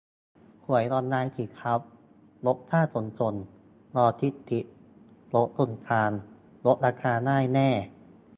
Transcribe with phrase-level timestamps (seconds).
[0.65, 1.79] หวยออนไลน์สิครับ
[2.45, 3.33] ลดค่าขนส่ง-
[3.95, 4.73] ลอจิสติกส์
[5.35, 6.11] ลดคนกลาง
[6.65, 7.69] ลดราคาได้แน่